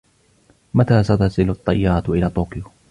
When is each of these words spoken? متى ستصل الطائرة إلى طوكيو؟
متى 0.73 1.03
ستصل 1.03 1.49
الطائرة 1.49 2.03
إلى 2.09 2.29
طوكيو؟ 2.29 2.63